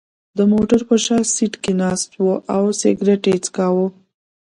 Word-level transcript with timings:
د 0.37 0.39
موټر 0.51 0.79
په 0.89 0.95
شا 1.05 1.17
سېټ 1.33 1.53
کې 1.63 1.73
ناست 1.81 2.11
و 2.21 2.25
او 2.55 2.63
سګرېټ 2.81 3.23
یې 3.31 3.37
څکاو. 3.45 3.85